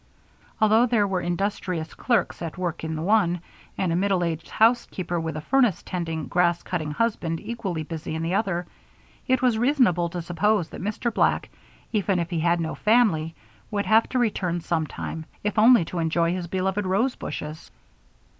[0.59, 3.39] Although there were industrious clerks at work in the one,
[3.77, 8.23] and a middle aged housekeeper, with a furnace tending, grass cutting husband equally busy in
[8.23, 8.65] the other,
[9.27, 11.13] it was reasonable to suppose that Mr.
[11.13, 11.49] Black,
[11.93, 13.35] even if he had no family,
[13.69, 17.69] would have to return some time, if only to enjoy his beloved rose bushes.